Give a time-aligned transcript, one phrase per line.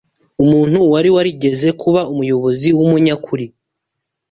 [0.43, 3.45] Umuntu wari warigeze kuba umuyobozi w’umunyakuri